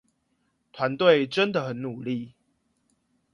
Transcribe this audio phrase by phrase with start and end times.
[0.73, 2.33] 團隊真的很努力